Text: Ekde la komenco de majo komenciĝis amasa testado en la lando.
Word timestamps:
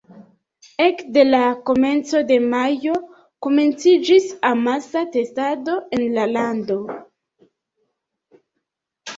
Ekde 0.85 1.25
la 1.25 1.41
komenco 1.69 2.21
de 2.31 2.37
majo 2.53 2.95
komenciĝis 3.47 4.25
amasa 4.51 5.05
testado 5.17 5.77
en 5.99 6.07
la 6.17 6.27
lando. 6.33 6.79